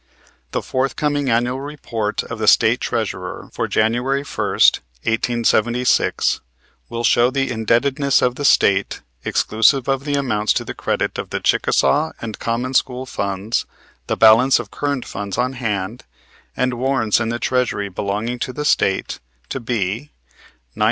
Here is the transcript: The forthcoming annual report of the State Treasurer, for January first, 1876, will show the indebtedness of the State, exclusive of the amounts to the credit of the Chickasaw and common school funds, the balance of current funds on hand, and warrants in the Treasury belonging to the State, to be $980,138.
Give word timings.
The 0.49 0.63
forthcoming 0.63 1.29
annual 1.29 1.61
report 1.61 2.23
of 2.23 2.39
the 2.39 2.47
State 2.47 2.81
Treasurer, 2.81 3.49
for 3.53 3.67
January 3.67 4.23
first, 4.23 4.79
1876, 5.03 6.39
will 6.89 7.03
show 7.03 7.29
the 7.29 7.51
indebtedness 7.51 8.23
of 8.23 8.33
the 8.33 8.43
State, 8.43 9.01
exclusive 9.23 9.87
of 9.87 10.03
the 10.05 10.15
amounts 10.15 10.53
to 10.53 10.65
the 10.65 10.73
credit 10.73 11.19
of 11.19 11.29
the 11.29 11.39
Chickasaw 11.39 12.13
and 12.19 12.39
common 12.39 12.73
school 12.73 13.05
funds, 13.05 13.67
the 14.07 14.17
balance 14.17 14.57
of 14.57 14.71
current 14.71 15.05
funds 15.05 15.37
on 15.37 15.53
hand, 15.53 16.03
and 16.57 16.73
warrants 16.73 17.19
in 17.19 17.29
the 17.29 17.37
Treasury 17.37 17.87
belonging 17.87 18.39
to 18.39 18.51
the 18.51 18.65
State, 18.65 19.19
to 19.49 19.59
be 19.59 20.09
$980,138. 20.75 20.79